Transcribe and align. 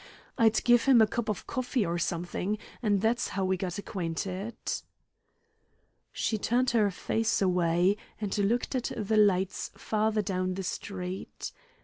I'd 0.35 0.63
give 0.63 0.85
him 0.85 0.99
a 0.99 1.05
cup 1.05 1.29
of 1.29 1.45
coffee 1.45 1.85
or 1.85 1.99
something, 1.99 2.57
and 2.81 3.01
that's 3.01 3.27
how 3.27 3.45
we 3.45 3.55
got 3.55 3.77
acquainted." 3.77 4.55
She 6.11 6.39
turned 6.39 6.71
her 6.71 6.89
face 6.89 7.39
away, 7.39 7.97
and 8.19 8.35
looked 8.35 8.73
at 8.73 8.91
the 8.97 9.17
lights 9.17 9.69
farther 9.77 10.23
down 10.23 10.55
the 10.55 10.63
street. 10.63 11.51